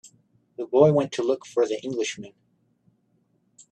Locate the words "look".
1.21-1.45